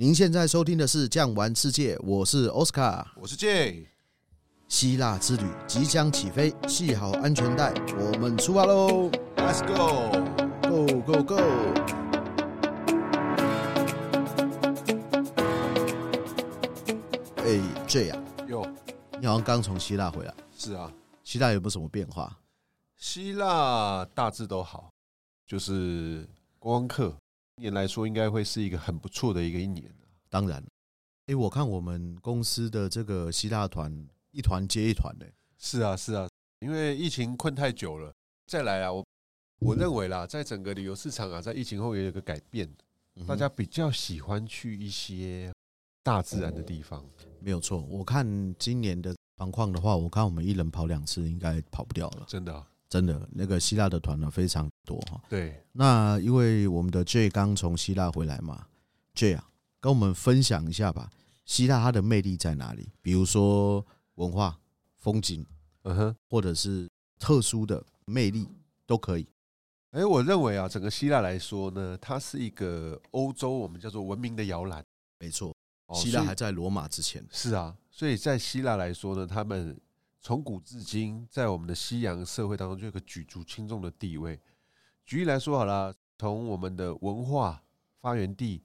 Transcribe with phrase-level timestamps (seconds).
[0.00, 3.84] 您现在收听的是《酱玩世界》，我是奥斯卡，我是 J。
[4.68, 11.34] 希腊之旅即将起飞，系好安全带，我们出发喽！Let's go，Go Go Go！
[17.38, 18.72] 哎，J 啊，哟，
[19.18, 20.32] 你好像刚从希腊回来。
[20.56, 20.92] 是啊，
[21.24, 22.38] 希腊有没有什么变化？
[22.96, 24.92] 希腊大致都好，
[25.44, 26.24] 就是
[26.60, 27.16] 观光客。
[27.58, 29.92] 年来说，应该会是一个很不错的一个一年。
[30.30, 30.64] 当然，
[31.26, 35.26] 哎，我看我们公司的这个希腊团一团接一团的。
[35.58, 36.28] 是啊，是啊，
[36.60, 38.12] 因为疫情困太久了，
[38.46, 39.04] 再来啊，我
[39.60, 42.68] 我认为啦，在整个旅游市场啊，在疫情后也有个改变，
[43.26, 45.52] 大家比较喜欢去一些
[46.02, 47.04] 大自然的地方。
[47.40, 52.24] 没有错，我看今年的状况的话，我看我们一人跑两次，应该跑不掉了。
[52.28, 52.66] 真的啊。
[52.88, 55.20] 真的，那个希腊的团呢非常多哈。
[55.28, 58.66] 对，那因为我们的 J 刚从希腊回来嘛
[59.12, 61.10] ，J 啊，跟我们分享一下吧。
[61.44, 62.88] 希腊它的魅力在哪里？
[63.02, 63.84] 比如说
[64.14, 64.58] 文化、
[64.96, 65.44] 风景，
[65.82, 68.48] 嗯哼，或者是特殊的魅力
[68.86, 69.26] 都可以。
[69.90, 74.82] 哎，我认为啊，整个希腊来说呢，它是一个欧洲我们叫做文明的摇篮。
[75.18, 75.54] 没错，
[75.92, 77.22] 希腊还在罗马之前。
[77.30, 79.78] 是啊，所以在希腊来说呢，他们。
[80.20, 84.40] 从古至今，在我们的西洋社会当中，就有个举足轻重的地位。
[85.06, 87.62] 举例来说好了，从我们的文化
[88.00, 88.62] 发源地、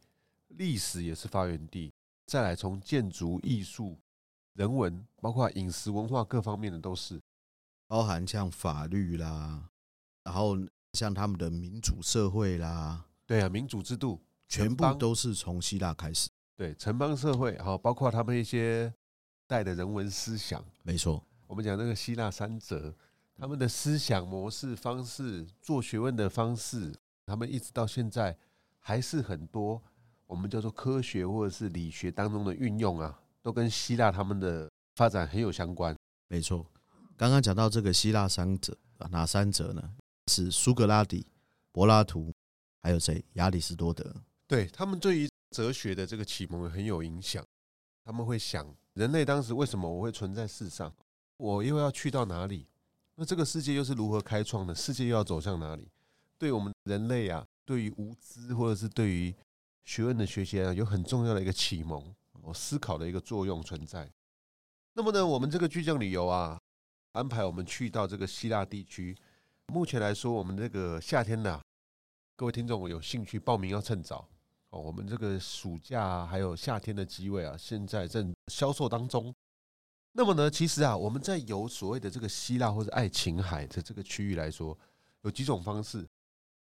[0.49, 1.93] 历史也是发源地，
[2.25, 3.97] 再来从建筑、艺术、
[4.53, 7.21] 人文，包括饮食文化各方面的都是，
[7.87, 9.69] 包含像法律啦，
[10.23, 10.57] 然后
[10.93, 16.29] 像他们的民主社会啦，对啊，民主制度全部都是从希腊开始。
[16.55, 18.93] 对，城邦社会，好，包括他们一些
[19.47, 21.23] 带的人文思想，没错。
[21.53, 22.91] 我们讲那个希腊三哲，
[23.37, 26.91] 他们的思想模式、方式、做学问的方式，
[27.27, 28.35] 他们一直到现在
[28.79, 29.79] 还是很多
[30.25, 35.95] 我们叫做科学或者是理学当中的运用啊，都跟希腊他们的发展很有相关。
[36.27, 36.65] 没错，
[37.15, 38.75] 刚刚讲到这个希腊三哲，
[39.11, 39.93] 哪三哲呢？
[40.31, 41.23] 是苏格拉底、
[41.71, 42.33] 柏拉图，
[42.81, 43.23] 还有谁？
[43.33, 44.11] 亚里士多德。
[44.47, 47.45] 对，他们对于哲学的这个启蒙很有影响。
[48.03, 50.91] 他们会想，人类当时为什么我会存在世上？
[51.37, 52.67] 我又要去到哪里？
[53.15, 54.73] 那这个世界又是如何开创的？
[54.73, 55.87] 世界又要走向哪里？
[56.37, 59.33] 对我们人类啊，对于无知或者是对于
[59.85, 64.09] 学问的学习啊，有很重要的一个启蒙、我思考的一个作用存在。
[64.93, 66.59] 那么呢，我们这个巨匠旅游啊，
[67.11, 69.15] 安排我们去到这个希腊地区。
[69.67, 71.61] 目前来说，我们这个夏天呢，
[72.35, 74.27] 各位听众有兴趣报名要趁早
[74.71, 74.79] 哦。
[74.79, 79.33] 我们这个暑假还有夏天的机位啊，现在正销售当中。
[80.15, 84.77] 那么呢，其实啊，我们在游所谓的这个希腊或者爱琴海的这个区域来说，
[85.23, 86.07] 有几种方式。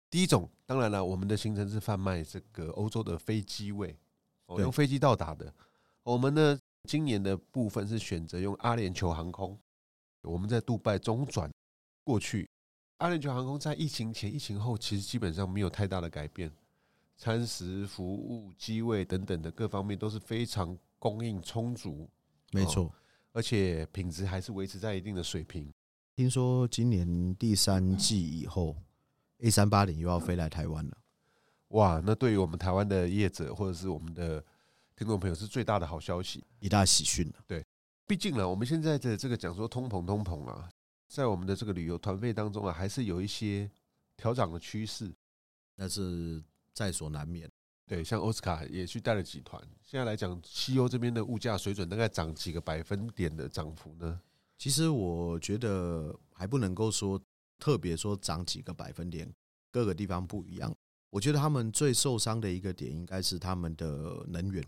[0.10, 3.98] 第一种，当然了，我们的行程是贩卖这个欧洲的飞机位，
[4.48, 5.54] 哦，用飞机到达的。
[6.04, 9.58] 我们呢，今年的部分是选择用阿联酋航空，
[10.24, 11.50] 我们在杜拜中转
[12.04, 12.50] 过去。
[12.98, 16.52] 阿联酋航空在疫情前、疫情后，其实基本上没有太大的改变，
[17.16, 22.10] 餐食、服务、机位等等的各方面都是非常供应充足。
[22.52, 22.92] 没错。
[23.38, 25.72] 而且品质还是维持在一定的水平。
[26.16, 28.76] 听说今年第三季以后
[29.42, 30.98] ，A 三八零又要飞来台湾了。
[31.68, 34.44] 哇，那对于我们台湾的业者或者是我们的
[34.96, 37.36] 听众朋友是最大的好消息，一大喜讯了。
[37.46, 37.64] 对，
[38.08, 40.68] 毕竟呢，我们现在的这个讲说通膨通膨啊，
[41.08, 43.70] 在我们的这个旅游团费当中啊，还是有一些
[44.16, 45.14] 调涨的趋势，
[45.76, 46.44] 那是
[46.74, 47.48] 在所难免。
[47.88, 49.60] 对，像奥斯卡也去带了几团。
[49.82, 54.20] 现在来讲，西欧这边的物价水准大概涨几个百分点的涨幅呢？
[54.58, 57.18] 其实我觉得还不能够说
[57.58, 59.34] 特别说涨几个百分点，
[59.72, 60.76] 各个地方不一样。
[61.10, 64.62] 我觉得他们最受伤的一个点应该是他们的能源，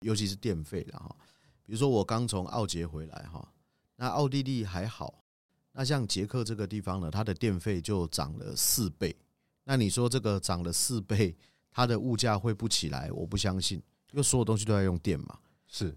[0.00, 1.16] 尤其是电费了哈。
[1.64, 3.50] 比如说我刚从奥捷回来哈，
[3.96, 5.24] 那奥地利还好，
[5.72, 9.16] 那像捷克这个地方呢，它的电费就涨了四倍。
[9.64, 11.34] 那你说这个涨了四倍？
[11.70, 13.10] 它的物价会不起来？
[13.12, 13.78] 我不相信，
[14.12, 15.38] 因为所有东西都要用电嘛。
[15.66, 15.96] 是，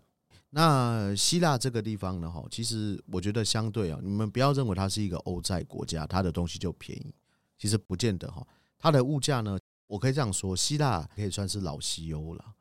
[0.49, 2.29] 那希腊这个地方呢？
[2.29, 7.13] 哈，其实我觉得相对啊，你们不要认为它是一个欧债国家，它的东西就便宜，
[7.57, 8.45] 其实不见得哈。
[8.77, 9.57] 它的物价呢，
[9.87, 12.53] 我可以这样说，希腊可以算是老西欧了。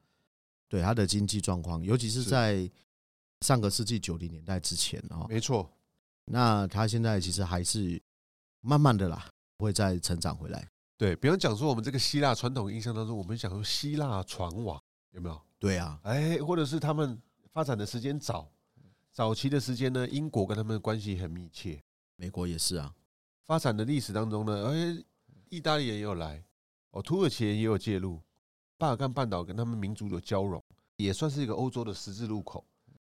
[0.68, 2.70] 对它的经济状况，尤其是在
[3.42, 5.70] 上个世纪九零年代之前啊，没错。
[6.24, 8.00] 那它现在其实还是
[8.62, 9.28] 慢慢的啦，
[9.58, 10.66] 会再成长回来。
[11.02, 15.42] 对，比方讲说，我们这个希腊传统印象当中，我们讲说希腊船网有没有？
[15.58, 17.20] 对啊，哎，或者是他们
[17.52, 18.48] 发展的时间早，
[19.10, 21.82] 早期的时间呢，英国跟他们的关系很密切，
[22.14, 22.94] 美国也是啊。
[23.48, 25.04] 发展的历史当中呢，哎，
[25.48, 26.40] 意大利人也有来，
[26.92, 28.22] 哦，土耳其人也有介入，
[28.78, 30.62] 巴尔干半岛跟他们民族的交融，
[30.98, 32.64] 也算是一个欧洲的十字路口。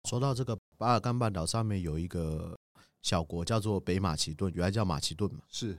[0.05, 2.57] 说到这个巴尔干半岛上面有一个
[3.03, 5.77] 小国叫做北马其顿，原来叫马其顿嘛，是，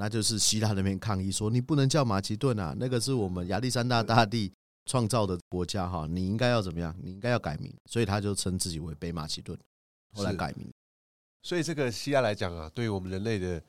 [0.00, 4.50] 那就是希腊那边抗议说你不能叫马其顿啊，那个是我们亚历山大大帝
[4.86, 6.96] 创造的国家哈，你应该要怎么样？
[7.02, 9.54] 你应该要改名，所以他就称自己为北马其顿，
[10.14, 10.72] 后来改名。
[11.42, 13.62] 所以这个希腊来讲啊，对于我们人类的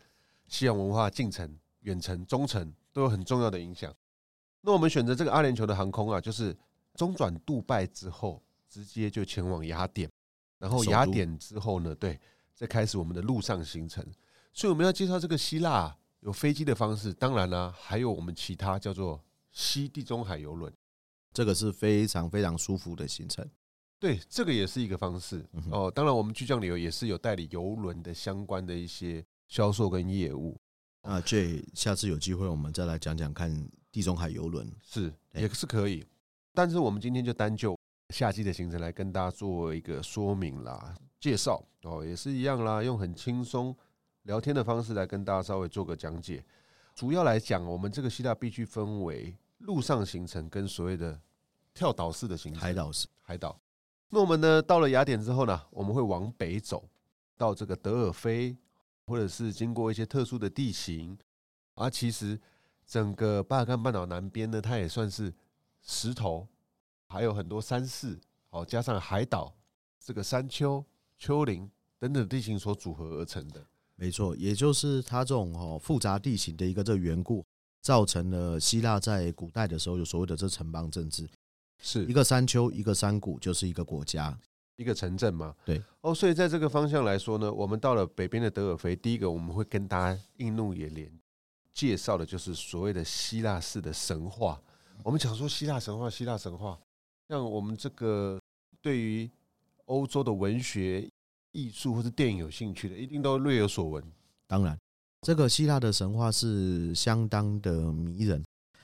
[0.48, 3.94] 西洋文化进程、远程、中程都有很重要的影响。
[4.62, 6.58] 那我们选择这个阿联酋的航空啊，就是
[6.96, 8.42] 中转杜拜之后。
[8.74, 10.10] 直接就前往雅典，
[10.58, 12.18] 然后雅典之后呢，对，
[12.56, 14.02] 再开始我们的陆上行程。
[14.54, 20.74] 所以我们要介绍这个希腊有飞机的方式，当然呢，还有我们其他叫做西地中海邮轮，
[21.34, 23.48] 这个是非常非常舒服的行程。
[24.00, 25.92] 对，这个也是一个方式哦。
[25.92, 30.58] 当然，我们巨匠旅游也是有代理邮轮的相关的一些销售跟业务。
[31.02, 36.06] 啊，J，下次有机会我们再来讲讲看地中海邮轮，是也是可以。
[36.54, 37.78] 但是我们今天就单就。
[38.14, 43.74] 夏季的行程来跟大家做一个说明啦，介绍哦，也是一样啦，用很轻松
[44.24, 46.44] 聊天的方式来跟大家稍微做个讲解。
[46.94, 51.20] 主要来讲，我们这个希腊必须分为陆上行程跟所谓的
[51.74, 53.60] 跳岛式的行程，海岛式海岛。
[54.10, 56.88] 那我们呢，到了雅典之后呢，我们会往北走
[57.38, 58.58] 到这个德尔菲，
[59.06, 61.18] 或者是经过一些特殊的地形。
[61.76, 62.40] 而其实
[62.86, 65.34] 整个巴尔干半岛南边呢，它也算是
[65.82, 66.48] 石头。
[67.08, 68.18] 还有很多山势，
[68.52, 69.54] 哦，加上海岛，
[70.00, 70.82] 这个山丘、
[71.18, 71.70] 丘陵
[72.00, 73.62] 等等地形所组合而成的。
[74.02, 77.46] 没错，也就是它这种哦复杂地形的一个这缘故，
[77.84, 81.30] 造成了希腊在古代的时候有所谓的这城邦政治，
[81.80, 84.36] 是一个山丘、一个山谷就是一个国家、
[84.78, 85.56] 一个城镇嘛。
[85.64, 91.08] 对，哦，所以在这个方向来说呢，我们到了北边的德尔菲，第一个我们会跟大家映入眼帘
[91.72, 94.60] 介绍的就是所谓的希腊式的神话。
[95.04, 96.76] 我们讲说希腊神话，希腊神话。
[97.30, 98.42] 像我们这个
[98.82, 99.30] 对于
[99.86, 101.08] 欧洲的文学、
[101.52, 104.04] 艺术或者电影有兴趣的，一定都略有所闻。
[104.48, 104.78] 当然，
[105.22, 108.44] 这个希腊的神话是相当的迷人，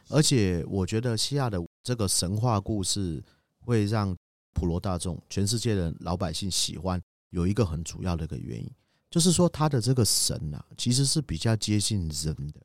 [0.09, 3.23] 而且我觉得希腊的这个神话故事
[3.59, 4.15] 会让
[4.53, 7.01] 普罗大众、全世界的老百姓喜欢。
[7.31, 8.71] 有一个很主要的一个原因，
[9.11, 12.61] 就是说他的这个神啊，其实是比较接近人的。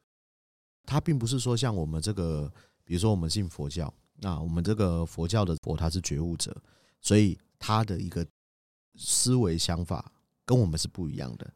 [0.87, 2.51] 他并不是说像我们这个，
[2.85, 3.93] 比如说我们信佛教。
[4.21, 6.57] 那我们这个佛教的佛，他是觉悟者，
[7.01, 8.25] 所以他的一个
[8.95, 10.13] 思维想法
[10.45, 11.51] 跟我们是不一样的。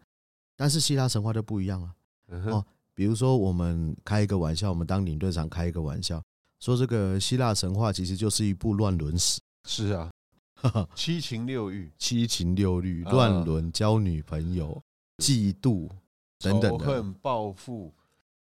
[0.56, 1.94] 但是希腊神话就不一样了
[2.50, 2.64] 哦。
[2.94, 6.22] 比如说，我们开一个玩笑，我们当领队长开一个玩笑，
[6.60, 9.40] 说这个希腊神话其实就是一部乱伦史。
[9.64, 10.10] 是啊，
[10.94, 14.82] 七情六欲，七情六欲，乱伦、交女朋友、
[15.18, 15.88] 嫉妒
[16.38, 17.92] 等等的，仇恨、报复，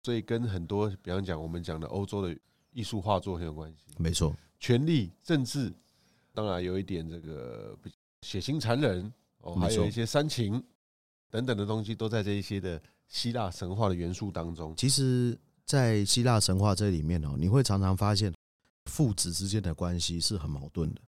[0.04, 2.38] 所以跟很多，比方讲我们讲的欧洲的。
[2.76, 4.36] 艺术画作很有关系，没错。
[4.60, 5.72] 权力、政治，
[6.34, 7.78] 当然有一点这个
[8.24, 10.64] 血腥残忍哦，还有一些煽情
[11.30, 14.74] 等等的东西，都在这一些的希腊神话的元素当中。
[14.76, 18.34] 其实，在希腊神话这里面哦，你会常常发现
[18.86, 21.02] 父子之间的关系是很矛盾的。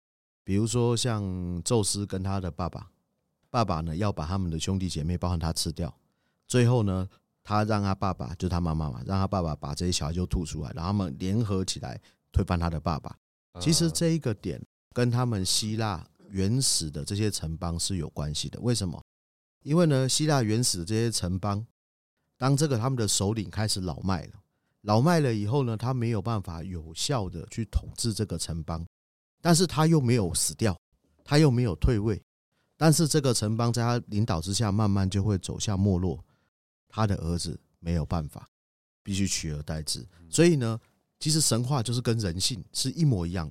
[0.42, 2.90] 比如说，像宙斯跟他的爸爸，
[3.50, 5.94] 爸爸呢要把他们的兄弟姐妹，包含他吃掉，
[6.48, 7.08] 最后呢。
[7.44, 12.00] 他让他爸爸，就他妈妈嘛，让他爸爸把这些小孩就吐出来，然后他们联合起来
[12.30, 13.18] 推翻他的爸爸。
[13.58, 18.58] 其实这一个点跟他们希腊原始的这些城邦是有关系的。
[18.60, 19.00] 为什么？
[19.62, 21.64] 因为呢，希腊原始的这些城邦，
[22.38, 24.32] 当这个他们的首领开始老迈了，
[24.80, 28.84] 老迈了以后呢，他没有办法有效的去统治这个城邦，
[29.40, 30.76] 但是他又没有死掉，
[31.22, 32.20] 他又没有退位，
[32.76, 36.18] 但是这个城邦在他领导之下，慢慢就会走向没落。
[36.88, 38.48] 他的儿子没有办法，
[39.02, 40.04] 必须取而代之。
[40.28, 40.80] 所以呢，
[41.20, 43.50] 其实神话就是跟人性是一模一样，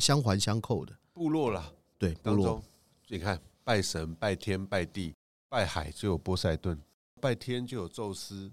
[0.00, 0.96] 相环相扣的。
[1.12, 1.72] 部落了，
[2.02, 2.60] 对，当中。
[3.06, 5.14] 你看，拜神、拜天、拜地，
[5.48, 6.76] 拜海就有波塞顿，
[7.20, 8.50] 拜天就有宙斯，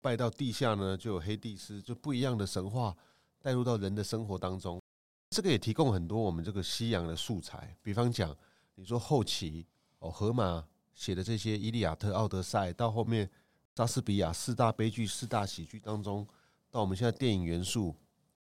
[0.00, 2.96] 拜到地下呢就有黑帝斯，就不一样的神话
[3.42, 4.80] 带入到人的生活当中。
[5.28, 8.34] 这个也提供很多我们这个西洋的素材，比方讲，
[8.74, 9.66] 你说后期
[9.98, 13.28] 哦，荷马写的这些《伊利亚特》《奥德赛》，到后面。
[13.76, 16.26] 莎士比亚四大悲剧、四大喜剧当中，
[16.68, 17.94] 到我们现在电影元素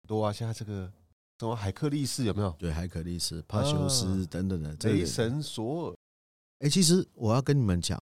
[0.07, 0.88] 多啊，现在这个
[1.38, 2.50] 什么海克力士有没有？
[2.59, 4.75] 对，海克力士、帕修斯等等的。
[4.88, 5.97] 雷神索尔，
[6.61, 8.02] 哎，其实我要跟你们讲，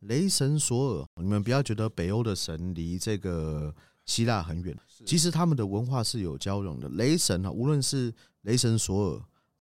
[0.00, 6.88] 雷神索尔，你们不要觉得北欧的神离这个希腊很远，其实他们的文化是有交融的。
[6.90, 9.22] 雷神啊，无论是雷神索尔，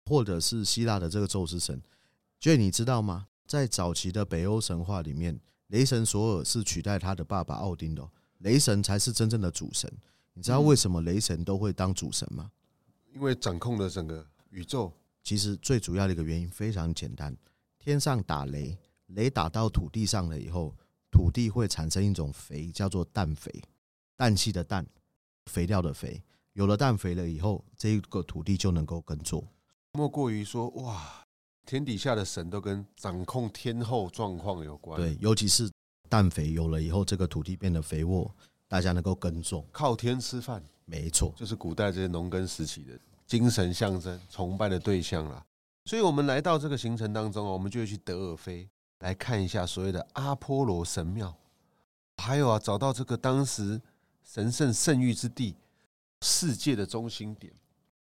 [0.06, 1.82] 或者是希腊的这个宙斯神，
[2.40, 3.28] 所以你知道吗？
[3.48, 5.40] 在早期的北欧神话里面。
[5.70, 9.92] 雷神索尔是取代他的爸爸奥丁的，雷神才是真正的主神。
[10.34, 12.50] 你知道为什么雷神都会当主神吗？
[13.18, 14.94] 因为掌控了整个宇宙。
[15.24, 17.36] 其实最主要的一个原因非常简单：
[17.80, 20.72] 天上打雷，雷打到土地上了以后，
[21.10, 23.52] 土地会产生一种肥，叫做氮肥，
[24.16, 24.86] 氮气的氮，
[25.48, 26.22] 肥料的肥。
[26.54, 29.44] 有了氮肥了以后，这个土地就能够耕作。
[29.94, 31.26] 莫过于说，哇，
[31.66, 35.02] 天底下的神都跟掌控天后状况有关。
[35.02, 35.68] 对，尤其是
[36.08, 38.32] 氮肥有了以后，这个土地变得肥沃，
[38.68, 40.64] 大家能够耕种，靠天吃饭。
[40.86, 45.46] 没错，就是古代这些农耕时期的精神象征、崇拜的对象啦。
[45.86, 48.70] 所以，我们来到这个行程当中，我们就会去德尔菲
[49.00, 51.36] 来看一下所谓的阿波罗神庙，
[52.18, 53.82] 还有啊，找到这个当时
[54.24, 55.56] 神圣圣域之地。
[56.22, 57.54] 世界的中心点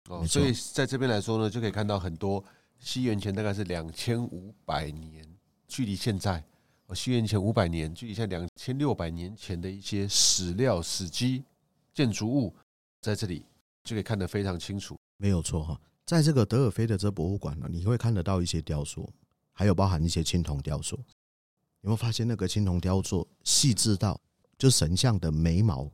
[0.08, 2.46] 哦，所以在这边来说呢，就可以看到很多
[2.78, 5.28] 西元前大概是两千五百年，
[5.68, 6.44] 距离现在哦，
[6.94, 11.44] 西元前五百年，距离现在两千六百年前的一些史料、史迹、
[11.94, 12.54] 建筑物，
[13.02, 13.46] 在这里
[13.84, 14.98] 就可以看得非常清楚。
[15.18, 19.10] 没有错哈，在这个德尔菲的这博物馆呢，你会看得到一些雕塑，
[19.52, 20.96] 还有包含一些青铜雕塑。
[21.82, 24.20] 有没有发现那个青铜雕塑细致到，
[24.58, 25.92] 就神像的眉毛，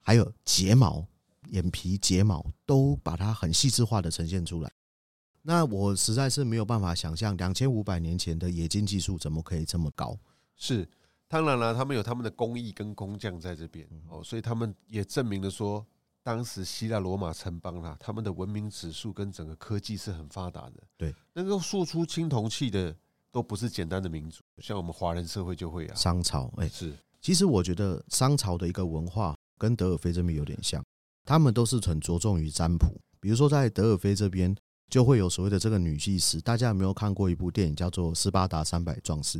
[0.00, 1.06] 还有睫毛？
[1.48, 4.72] 眼皮、睫毛都把它很细致化的呈现出来。
[5.42, 10.16] 那我实在是没有办法想象，两千五百年前的冶金技术怎么可以这么高？
[10.56, 10.88] 是，
[11.26, 15.84] 当然了，他们有他们的工艺跟工匠在这边哦，所以他们也证明了说，
[16.22, 20.74] 当时希腊罗马城邦啦，他们的文明指数跟整个科技是很发达的。
[20.96, 22.94] 对，能够塑出青铜器的，
[23.32, 25.94] 都不是简单的民族，像我们华人社会就会啊。
[25.94, 26.92] 商朝，哎，是。
[27.20, 30.80] 其实我觉得商朝的一个文化跟德尔菲这边有点像。
[31.24, 34.52] 他们都是很着重于占卜，比如说在德尔菲这边
[34.92, 36.38] 就会有所谓的这个女祭司。
[36.42, 39.38] 大家有没有看过一部电影叫做《斯巴达三百壮士》？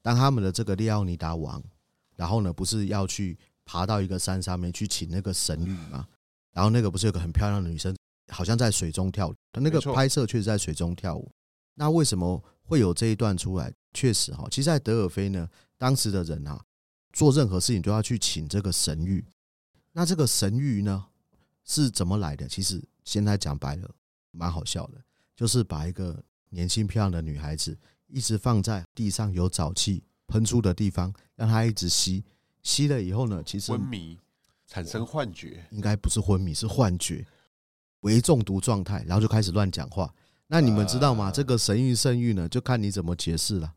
[0.00, 1.62] 当他们的这个列奥尼达王，
[2.16, 6.08] 然后呢，不是要去爬到一个山上面去请那个神女吗？
[6.52, 7.94] 然后那个不是有个很漂亮的女生，
[8.28, 11.30] 好像在水中跳，他那个拍摄确实在水中跳舞。
[11.74, 13.70] 那为什么会有这一段出来？
[13.92, 16.58] 确实哈，其实，在德尔菲呢，当时的人啊，
[17.12, 19.22] 做任何事情都要去请这个神谕。
[19.92, 21.08] 那这个神谕呢，
[21.66, 22.48] 是怎么来的？
[22.48, 23.90] 其实现在讲白了，
[24.30, 25.02] 蛮好笑的，
[25.36, 32.24] 就是把一个年轻漂亮的女孩子一直放在地上有沼气喷出的地方，让她一直吸，
[32.62, 34.18] 吸了以后呢，其实昏迷，
[34.66, 37.26] 产生幻觉，应该不是昏迷，是幻觉，
[38.00, 40.12] 为中毒状态，然后就开始乱讲话。
[40.46, 41.30] 那你们知道吗？
[41.30, 43.74] 这个神域圣域呢，就看你怎么解释了。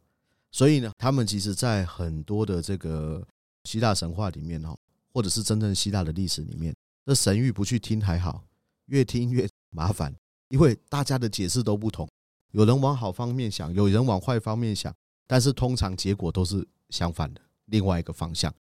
[0.51, 3.27] 所以呢，他们其实在很多的这个
[3.63, 4.77] 希腊神话里面哈。
[5.13, 6.74] 或者是真正希腊的历史里面，
[7.05, 8.46] 这神域不去听还好，
[8.86, 10.15] 越听越麻烦，
[10.51, 12.08] 因为大家的解释都不同，
[12.51, 14.93] 有人往好方面想，有人往坏方面想，
[15.25, 18.53] 但是通常结果都是相反的，另外一个方向。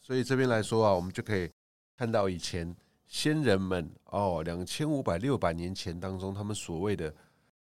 [0.00, 1.50] 所以这边来说啊，我们就可以
[1.96, 2.74] 看到以前
[3.06, 7.14] 先人们哦，两千五百六百年前当中，他们所谓的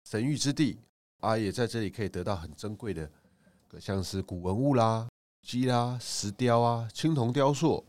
[0.06, 0.80] 神域之地
[1.20, 3.10] 啊，也在这里可以得到很珍贵的，
[3.78, 5.10] 像是古文物啦、
[5.42, 7.86] 鸡啦、石雕啊、青铜雕塑。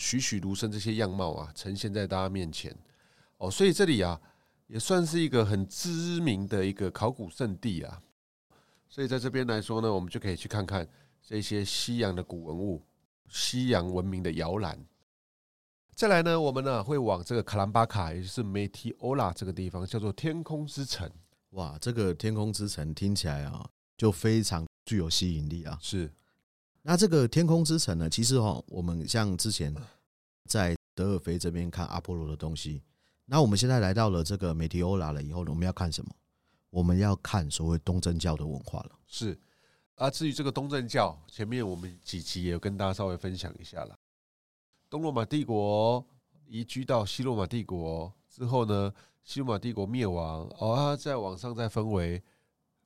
[0.00, 2.72] 栩栩如生这些样貌啊，呈现在大家面前
[3.38, 4.20] 哦，所以这里啊
[4.68, 8.00] 也算是一个很知名的一个考古圣地啊。
[8.88, 10.88] 所以在这边来说呢，我们就可以去看看
[11.22, 12.82] 这些西洋的古文物、
[13.28, 14.78] 西洋文明的摇篮。
[15.94, 21.10] 再来呢，我们呢会往这个卡兰巴卡，也就是 Meteola 这个地方，叫做天空之城。
[21.50, 25.76] 哇，这个天空之城听起来啊，就非常具有吸引力啊。
[25.82, 26.10] 是。
[26.82, 28.08] 那这个天空之城呢？
[28.08, 29.74] 其实哈，我们像之前
[30.48, 32.82] 在德尔菲这边看阿波罗的东西，
[33.30, 36.10] 那我们现在来到了这个美提欧拉了以后呢，我们要看什么？
[36.70, 38.92] 我们要看所谓东正教的文化了。
[39.06, 39.38] 是
[39.96, 43.94] 啊，至于这个东正教，前面我们几期也有跟大家稍微分享一下了。
[44.88, 46.02] 东罗马帝国
[46.46, 48.90] 移居到西罗马帝国之后呢，
[49.22, 52.22] 西罗马帝国灭亡，哦，再往上再分为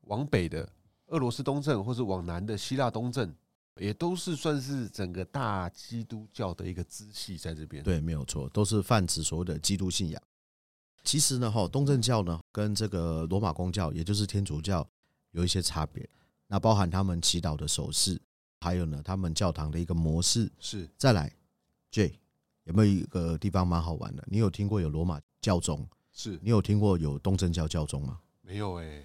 [0.03, 0.69] 往北的
[1.07, 3.33] 俄罗斯东正，或是往南的希腊东正。
[3.79, 7.83] 也都是算是整个大基督教的一个支系在这边。
[7.83, 10.23] 对，没有错，都是泛指所谓的基督信仰。
[11.05, 14.87] 其实呢，哈，东正教呢跟这个罗马公教，也就是天主教，
[15.33, 16.09] 有一些差别。
[16.47, 18.21] 那包含他们祈祷的手势，
[18.61, 20.51] 还有呢，他们教堂的一个模式。
[20.59, 20.89] 是。
[20.97, 21.33] 再来
[21.91, 22.19] ，J
[22.65, 24.23] 有没有一个地方蛮好玩的？
[24.29, 25.87] 你有听过有罗马教宗？
[26.13, 28.21] 是你有听过有东正教教宗吗？
[28.43, 29.03] 没有哎，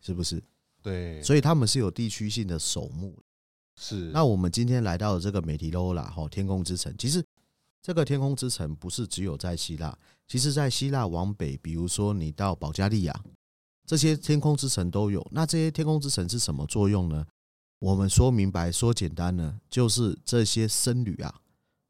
[0.00, 0.42] 是不是？
[0.80, 1.22] 对。
[1.22, 3.18] 所以他们是有地区性的守墓。
[3.74, 6.94] 是，那我们今天来到了这个美提欧拉哈天空之城。
[6.96, 7.24] 其实
[7.80, 13.24] 这个天空之城不是只有在希腊，其实在希腊往北，比如说你到保加利亚，
[13.86, 15.26] 这些天空之城都有。
[15.30, 17.26] 那这些天空之城是什么作用呢？
[17.78, 21.40] 我们说明白说简单呢，就是这些僧侣啊，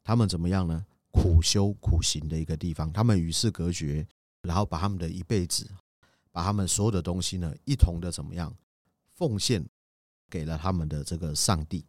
[0.04, 0.84] 他们怎么样呢？
[1.10, 4.06] 苦修苦行的一个地方，他们与世隔绝，
[4.42, 5.68] 然后把他们的一辈子，
[6.30, 8.54] 把他们所有的东西呢，一同的怎么样
[9.14, 9.66] 奉献
[10.28, 11.84] 给了他们的这个上帝。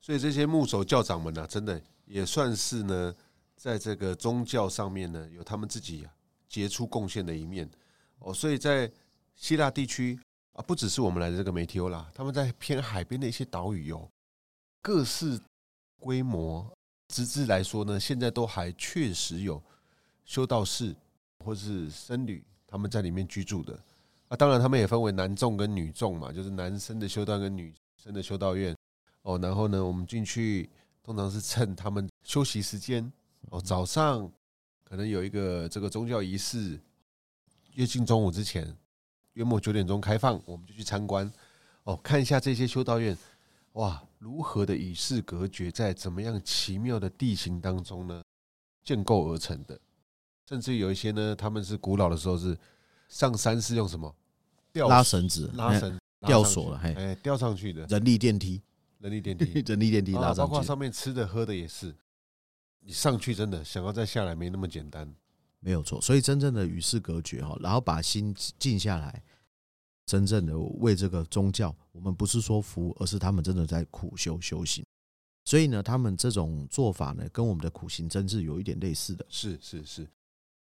[0.00, 3.14] 所以这些牧首教长们呢、真的也算是呢，
[3.56, 6.06] 在这个宗教上面呢，有他们自己
[6.48, 7.68] 杰出贡献的一面
[8.18, 8.32] 哦。
[8.32, 8.90] 所以在
[9.34, 10.18] 希腊地区
[10.52, 14.08] 啊，不只是我们来的这个梅提欧拉，他们在偏海边的一些岛屿有
[14.82, 15.40] 各式
[15.98, 16.70] 规模，
[17.08, 19.62] 直至来说呢，现在都还确实有
[20.24, 20.94] 修道士
[21.44, 23.78] 或是僧侣他们在里面居住的
[24.28, 24.36] 啊。
[24.36, 28.76] 当然，他们也分为男众跟女众嘛，就是男生的修道跟女生的修道院。
[29.22, 30.68] 哦，然后呢，我们进去
[31.04, 33.12] 通常是趁他们休息时间
[33.50, 34.28] 哦，早上
[34.82, 36.80] 可能有一个这个宗教仪式，
[37.74, 38.74] 约近中午之前，
[39.34, 41.30] 约莫九点钟开放，我们就去参观。
[41.82, 43.14] 哦，看一下这些修道院，
[43.72, 48.22] 哇，如何的与世隔绝，在怎么样奇妙的地形当中呢
[48.82, 49.78] 建构而成的，
[50.48, 52.56] 甚至有一些呢，他们是古老的时候是
[53.10, 54.14] 上山是用什么？
[54.72, 57.84] 吊拉绳子、拉绳、吊索了，哎，吊上去的。
[57.84, 58.62] 人力电梯。
[59.04, 61.94] 人力电梯，人力电梯拉上去，包括上面吃的喝的也是。
[62.80, 65.14] 你上去真的想要再下来没那么简单，
[65.60, 66.00] 没有错。
[66.00, 69.22] 所以真正的与世隔绝哈，然后把心静下来，
[70.06, 74.82] 真正的为这个宗教，我们不是说服务，而是他们真的在苦修修行。
[75.44, 79.26] 所以呢，他们这种做法呢，跟我们的苦行真是有一点类似的。
[79.28, 80.08] 是是是，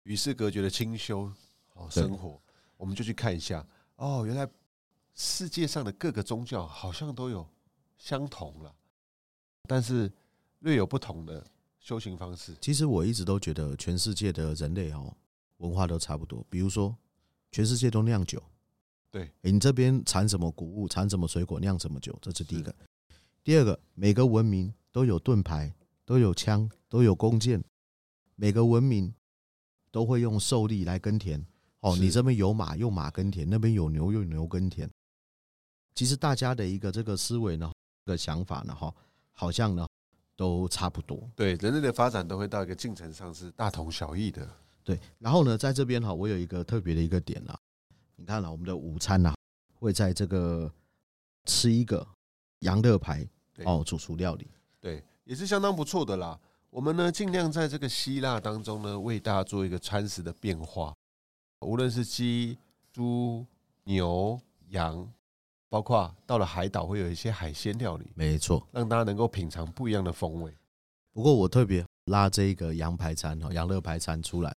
[0.03, 1.33] 与世隔绝的清修
[1.73, 2.39] 哦，生活，
[2.77, 3.67] 我们就去看一下
[3.97, 4.47] 哦，原来
[5.15, 7.49] 世界上的各个宗教好像都有。
[7.99, 8.75] 相同了，
[9.69, 10.13] 但是
[10.61, 11.45] 略有不同的
[11.81, 12.55] 修行方式。
[12.61, 15.15] 其实我一直都觉得，全世界的人类哦，
[15.59, 16.45] 文化都差不多。
[16.51, 16.97] 比如说，
[17.51, 18.43] 全世界都酿酒，
[19.11, 22.75] 对，你这边产什么谷物，产什么水果，酿什么酒，这是第一个。
[23.43, 25.75] 第二个，每个文明都有盾牌，
[26.05, 27.63] 都有枪，都有弓箭，
[28.35, 29.15] 每个文明
[29.91, 31.45] 都会用兽力来耕田。
[31.81, 34.91] 哦，你这边有马，用马耕田；那边有牛，用牛耕田。
[35.95, 37.73] 其实大家的一个这个思维呢。
[38.07, 38.95] 的想法呢，哈，
[39.33, 39.87] 好像呢
[40.37, 41.29] 都差不多。
[41.35, 44.49] 对，人类的发展都会到一个进程上是大同小异的。
[44.85, 47.59] 对，然后呢，在这边哈，我有一个特别的一个点啊，
[48.15, 49.35] 你看了我们的午餐呐，
[49.75, 50.73] 会在这个
[51.45, 52.07] 吃一个
[52.61, 53.27] 羊肋排
[53.65, 54.49] 哦，主厨料理，
[54.81, 56.39] 对，也是相当不错的啦。
[56.71, 60.95] 我们呢，尽量在这个希腊当中呢，为大家做一个餐食的变化，
[61.61, 62.57] 无论是鸡、
[62.93, 63.45] 猪、
[63.85, 64.39] 牛、
[64.69, 65.11] 羊。
[65.69, 70.57] 包括到了海岛会有一些海鲜料理，没错，让大家能够品尝不一样的风味。
[71.13, 74.55] 不过我特别拉这一个羊排餐哦，羊肋排餐出来。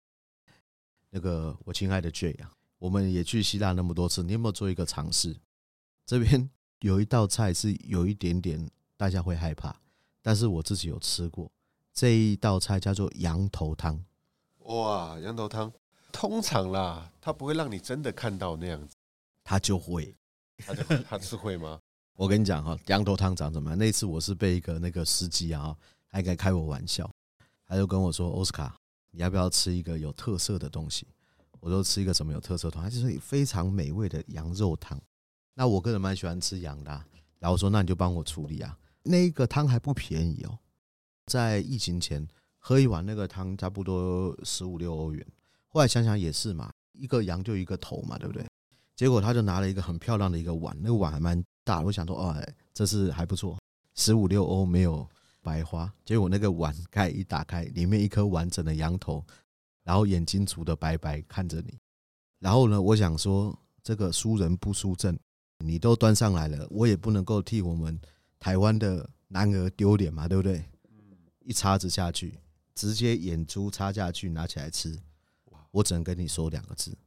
[1.10, 5.34] 那个我亲爱的 Jay 啊，我们也去希腊那么多次，你有没有做一个尝试？
[6.04, 9.74] 这边有一道菜是有一点点大家会害怕，
[10.20, 11.50] 但是我自己有吃过
[11.94, 14.04] 这一道菜叫做羊头汤。
[14.64, 15.72] 哇，羊头汤，
[16.12, 18.94] 通常啦，它不会让你真的看到那样子，
[19.42, 20.14] 它就会。
[20.66, 20.74] 他
[21.08, 21.80] 他是会吗？
[22.14, 23.78] 我跟你讲哈，羊头汤长怎么样？
[23.78, 27.08] 那次我是被一个那个司机啊，还该开我玩笑，
[27.64, 28.76] 他就跟我说：“奥斯卡，
[29.12, 31.06] 你要不要吃一个有特色的东西？”
[31.60, 35.00] 我说：“吃一个什么有特色的？”他就说：“非常美味的羊肉汤。”
[35.54, 36.90] 那我个人蛮喜欢吃羊的，
[37.38, 40.58] 然后我说：“那你就帮我处理啊。”那个汤还不便宜哦，
[41.26, 42.26] 在疫情前
[42.58, 45.24] 喝一碗那个汤差不多十五六欧元。
[45.68, 48.44] 后来想想也是嘛，一个羊就一个头嘛，对不对？
[48.98, 51.82] 结果他就拿了一个很漂亮的一个碗，那个碗还蛮大。
[51.82, 52.34] 我想说，哦，
[52.74, 53.56] 这是还不错，
[53.94, 55.08] 十五六欧没有
[55.40, 55.88] 白花。
[56.04, 59.24] 结果那个碗盖一打开，里面一颗完整的羊头，
[59.84, 61.78] 然后眼睛煮的白白看着你。
[62.40, 65.16] 然后呢，我想说，这个输人不输阵，
[65.58, 67.96] 你都端上来了，我也不能够替我们
[68.40, 70.64] 台湾的男儿丢脸嘛，对不对？
[71.44, 72.36] 一叉子下去，
[72.74, 74.98] 直接眼珠插下去，拿起来吃。
[75.70, 76.98] 我只能跟你说两个字：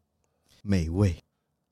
[0.62, 1.22] 美味。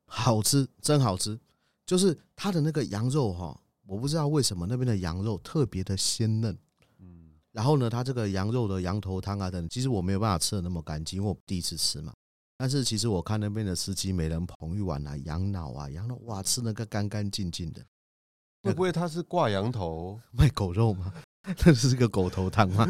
[0.09, 1.39] 好吃，真好吃，
[1.85, 6.57] 就是它的那个羊肉哈，我不知道为什么那边的羊肉特别的鲜嫩，
[6.99, 12.11] 嗯，然后呢，它这个羊肉的羊头汤啊等，其实我没有办法吃的那么干净，因为我第一次吃嘛。
[12.57, 17.81] 但是其实我看那边的司机每人捧一碗啊，羊脑啊，羊肉哇，吃那个干干净净的。
[18.61, 21.13] 会不会他是挂羊头卖狗肉吗？
[21.65, 22.85] 那是个狗头汤吗？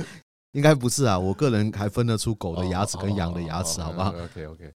[0.53, 4.73] 应该不是啊，我个人还分得出狗的牙齿跟羊的牙齿，好不好？OK OK。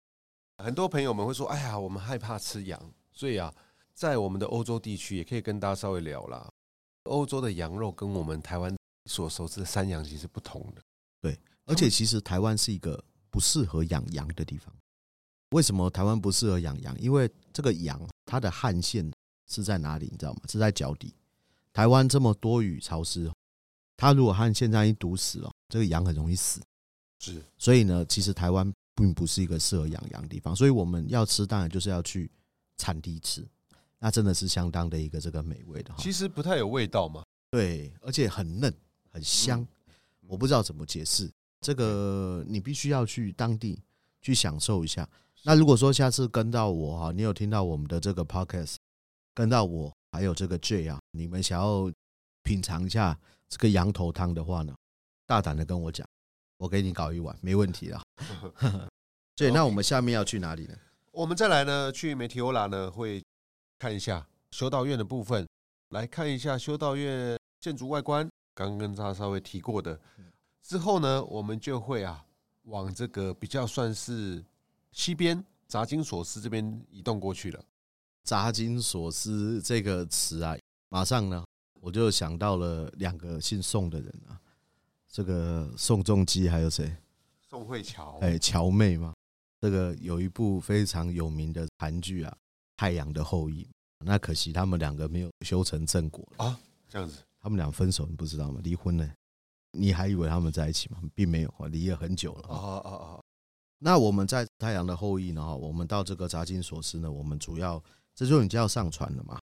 [0.62, 3.52] 很多朋友们会说：“哎呀，我们害怕吃羊，所以啊，
[3.92, 6.48] 在我们的欧洲地区也可以跟大家稍微聊啦。
[7.04, 8.72] 欧洲的羊肉跟我们台湾
[9.06, 10.80] 所熟知的山羊其实不同的，
[11.20, 11.36] 对。
[11.64, 14.72] 而且其实台湾是一个不适合养羊的地方。
[15.50, 16.96] 为什么台湾不适合养羊？
[17.00, 19.10] 因为这个羊它的汗腺
[19.50, 20.08] 是在哪里？
[20.12, 20.40] 你知道吗？
[20.48, 21.12] 是在脚底。
[21.72, 23.28] 台湾这么多雨潮湿，
[23.96, 26.60] 它如果汗腺这样一堵死了，这个羊很容易死。
[27.18, 27.42] 是。
[27.58, 32.30] 所以呢，其实台湾并不是一个适合养羊的地方，所以我们要吃，当然就是要去
[32.76, 33.46] 产地吃，
[33.98, 35.94] 那真的是相当的一个这个美味的。
[35.98, 38.72] 其实不太有味道嘛，对，而且很嫩
[39.10, 39.66] 很香，
[40.26, 43.82] 我不知道怎么解释，这个你必须要去当地
[44.20, 45.08] 去享受一下。
[45.42, 48.76] 那如果说下次跟到我哈，你有听到我们的这个 podcast，
[49.34, 51.90] 跟到我还有这个 J 啊，你们想要
[52.42, 54.74] 品尝一下这个羊头汤的话呢，
[55.26, 56.06] 大胆的跟我讲。
[56.62, 58.00] 我给你搞一碗，没问题了。
[59.34, 60.74] 对，那我们下面要去哪里呢？
[61.10, 63.20] 我们再来呢，去梅提欧拉呢，会
[63.80, 65.44] 看一下修道院的部分，
[65.88, 68.28] 来看一下修道院建筑外观。
[68.54, 69.98] 刚刚跟大家稍微提过的，
[70.62, 72.24] 之后呢，我们就会啊，
[72.66, 74.40] 往这个比较算是
[74.92, 77.60] 西边杂金索斯这边移动过去了。
[78.22, 80.56] 杂金索斯这个词啊，
[80.90, 81.44] 马上呢，
[81.80, 84.38] 我就想到了两个姓宋的人啊。
[85.12, 86.90] 这个宋仲基还有谁？
[87.50, 89.12] 宋慧乔，哎，乔妹嘛。
[89.60, 92.34] 这个有一部非常有名的韩剧啊，
[92.78, 93.62] 《太阳的后裔》。
[93.98, 96.58] 那可惜他们两个没有修成正果啊。
[96.88, 98.58] 这样子，他们俩分手，你不知道吗？
[98.64, 99.06] 离婚了。
[99.72, 100.98] 你还以为他们在一起吗？
[101.14, 102.48] 并没有，离了很久了。
[102.48, 103.24] 哦哦哦。
[103.78, 105.44] 那我们在《太阳的后裔》呢？
[105.44, 107.82] 哈，我们到这个札金索斯呢，我们主要
[108.14, 109.38] 这就已经要上船了嘛。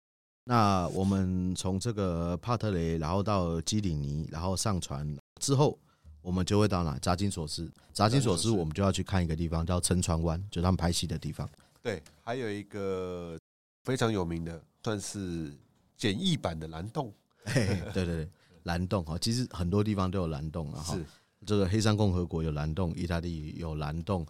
[0.49, 5.05] 那我们从这个帕特雷，然后到基里尼，然后上船
[5.41, 5.77] 之后，
[6.21, 6.97] 我们就会到哪？
[6.99, 7.69] 扎金索斯。
[7.91, 11.49] 扎金索斯，我们就要去看一个地方，叫沉船湾，就是他们拍戏的地方。
[11.83, 13.37] 对，还有一个
[13.83, 15.53] 非常有名的，算是
[15.97, 17.11] 简易版的蓝洞。
[17.43, 18.29] 对对对，
[18.63, 20.81] 蓝洞哈，其实很多地方都有蓝洞啊。
[20.81, 21.03] 是
[21.45, 24.25] 这个黑山共和国有蓝洞，意大利有蓝洞，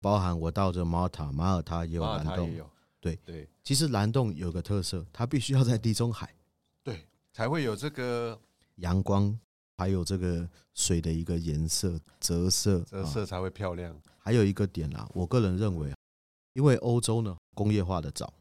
[0.00, 2.50] 包含我到这马耳他，马耳他也有蓝洞。
[3.00, 6.34] 对对，其实蓝洞有个特色，它必须要在地中海，
[6.84, 8.38] 对，才会有这个
[8.76, 9.34] 阳光，
[9.78, 13.98] 还有这个水的一个颜色折射，折射才会漂亮。
[14.18, 15.94] 还有一个点啊，我个人认为，
[16.52, 18.32] 因为欧洲呢工业化的早，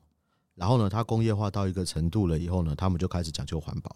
[0.56, 3.95] 然后呢它工业化到一个程度了以后呢，他们就开始讲究环保，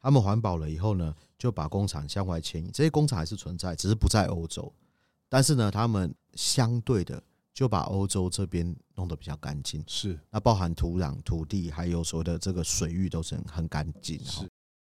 [0.00, 4.72] 他们环保了以后呢，就把工厂向外迁移，这些工厂还是存在，只是不在欧洲，
[5.28, 7.20] 但是呢，他们相对的。
[7.54, 14.18] 就把欧洲这边弄得比较干净，是那包含土壤、土地，还有所谓的这个水域都是很很干净。
[14.24, 14.50] 是，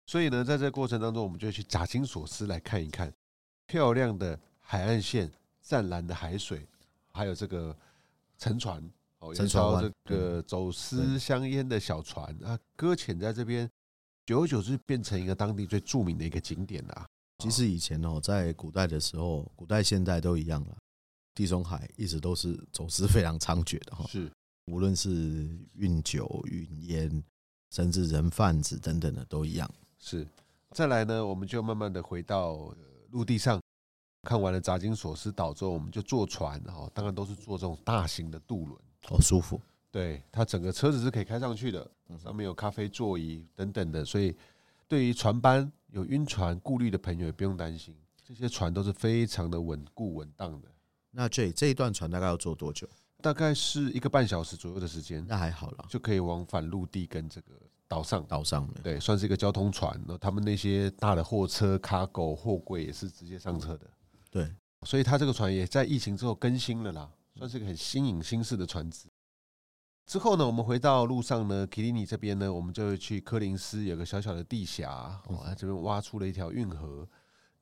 [0.07, 3.13] 所以呢，在这个过程当中，我们就去札金所思来看一看
[3.67, 5.29] 漂亮的海岸线、
[5.61, 6.65] 湛蓝的海水，
[7.11, 7.75] 还有这个
[8.37, 8.81] 沉船
[9.19, 13.69] 哦，沉船这个走私香烟的小船啊，搁浅在这边，
[14.25, 17.05] 久而久之变成一个当地最著名的一个景点了。
[17.39, 20.77] 其实以前哦，在古代的时候，古代现代都一样了。
[21.35, 24.31] 地中海一直都是走私非常猖獗的哈，是
[24.65, 27.23] 无论是运酒、运烟，
[27.69, 29.69] 甚至人贩子等等的都一样。
[29.99, 30.25] 是，
[30.71, 32.73] 再来呢，我们就慢慢的回到
[33.11, 33.61] 陆地上，
[34.23, 39.61] 看完了杂金索斯岛之后，我们就坐船哈，当然都是坐这种大型的渡轮，好舒服。
[39.91, 44.35] 对，它整个车子是可以开上去的，上面有咖啡座椅等等的，所以
[44.87, 50.67] 对于船班有晕船顾虑的朋友也不用担心，这些船都是非常的稳固稳当的。
[51.15, 52.85] 那这这一段船大概要坐多久？
[53.21, 55.25] 大概是一个半小时左右的时间。
[55.27, 57.53] 那还好了，就可以往返陆地跟这个
[57.87, 58.23] 岛上。
[58.27, 59.99] 岛上对，算是一个交通船。
[60.19, 63.89] 他们那些大的货车、卡狗、货柜也是直接上车的。
[64.29, 69.07] 对，所以他这个船也在疫情之后更新了啦，算是一个很新颖新式的船只。
[70.05, 77.07] 之后呢，我们回到路上呢，基里尼这边呢，我们就会去科林斯，有个小小的地峡，哇，这边挖出了一条运河，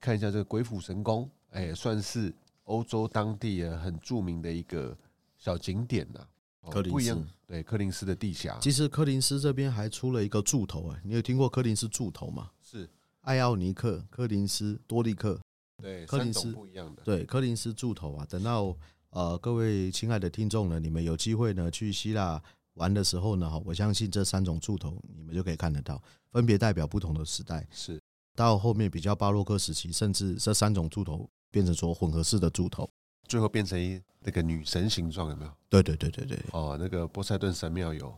[0.01, 2.33] 看一下这个鬼斧神工，哎，算是。
[2.63, 4.97] 欧洲当地啊，很著名的一个
[5.37, 6.25] 小景点呐，
[6.69, 7.25] 科林斯。
[7.45, 8.57] 对，柯林斯的地峡。
[8.59, 12.49] 其实柯林斯这边还出了一个柱头哎，你有听过柯林斯柱头吗？
[12.61, 12.89] 是
[13.21, 15.39] 艾奥尼克、柯林斯、多利克。
[15.77, 17.03] 对，科林斯不一样的。
[17.03, 18.75] 对，柯林斯柱头啊，等到
[19.09, 22.41] 呃各位亲爱的听众呢，你们有机会呢去希腊
[22.75, 27.67] 玩的时候呢，哈，我相信这三种柱头你们就可以看得到，分别代表不同的时代。
[27.71, 27.99] 是
[28.33, 31.29] 到后面比较巴洛克时期，甚至这三种柱头。
[31.53, 32.89] 变成说混合式的柱头，
[33.27, 35.51] 最后变成一那个女神形状，有没有？
[35.69, 36.39] 对对对对对。
[36.51, 38.11] 哦，那个波塞顿神庙有，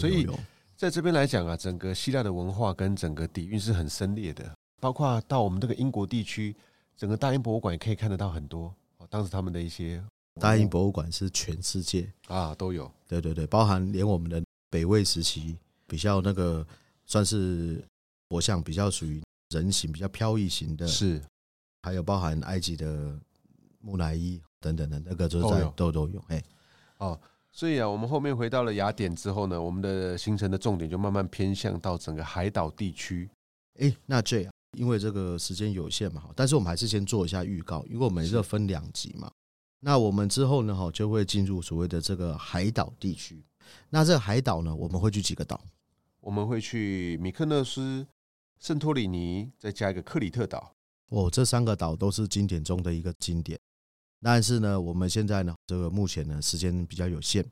[0.00, 0.26] 所以
[0.76, 4.52] 在这边来讲啊，整个希腊的文化跟整个底蕴是很深烈的。
[4.80, 6.56] 包括到我们这个英国地区，
[6.96, 9.06] 整个大英博物馆也可以看得到很多哦。
[9.08, 10.02] 当时他们的一些
[10.40, 16.66] 大英博物馆是全世界啊都有，对对对，包含连我们的北魏时期比较那个
[17.06, 17.80] 算是
[18.28, 21.22] 佛像比较属于人形比较飘逸型的，是。
[21.82, 23.18] 还有包含埃及的
[23.80, 26.22] 木乃伊等等的，那个就是在都都有。
[26.28, 26.42] 哎，
[26.98, 27.18] 哦，
[27.50, 33.28] 所以啊，我们后面回到了雅典之后呢，我们的行程的重点就慢慢偏向到整个海岛地区。
[33.78, 39.30] 哎，那这样，因为这个时间有限嘛，但是我们还是先做一下预告，因为我们是分两集嘛。
[39.80, 43.42] 那我们之后呢，哈，就会进入所谓的这个海岛地区。
[43.88, 45.58] 那这个海岛呢，我们会去几个岛？
[46.20, 48.06] 我们会去米克勒斯、
[48.58, 50.74] 圣托里尼，再加一个克里特岛。
[51.10, 53.58] 哦，这三个岛都是经典中的一个经典。
[54.22, 57.44] 但是呢，我们现在呢，这个目前呢，时间比较有限。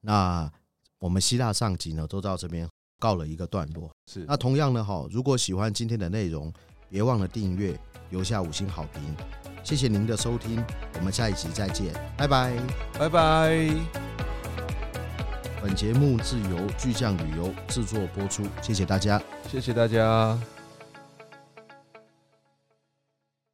[0.00, 0.50] 那
[0.98, 3.90] 我们希腊上集呢，都到这边告了一个段落。
[4.10, 4.24] 是。
[4.26, 6.52] 那同样呢，哈，如果喜欢今天的内容，
[6.88, 7.78] 别忘了订阅，
[8.10, 9.02] 留下五星好评。
[9.64, 12.56] 谢谢您的收听，我们下一集再见，拜拜，
[12.98, 13.68] 拜拜。
[15.60, 20.36] 本节目自由巨匠旅游制作播出，谢谢大家，谢谢大家。